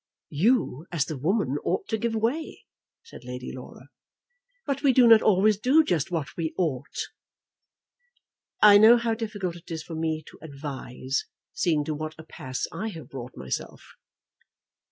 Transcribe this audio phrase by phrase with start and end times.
[0.31, 2.65] "You, as the woman, ought to give way,"
[3.03, 3.89] said Lady Laura.
[4.65, 7.09] "But we do not always do just what we ought."
[8.63, 12.65] "I know how difficult it is for me to advise, seeing to what a pass
[12.71, 13.83] I have brought myself."